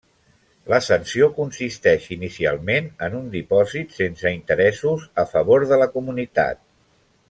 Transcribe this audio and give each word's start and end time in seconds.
La 0.71 0.77
sanció 0.85 1.27
consisteix 1.35 2.07
inicialment 2.17 2.89
en 3.09 3.19
un 3.21 3.29
dipòsit 3.37 3.95
sense 4.01 4.35
interessos, 4.41 5.07
a 5.27 5.31
favor 5.37 5.71
de 5.75 5.83
la 5.85 5.91
Comunitat. 5.97 6.69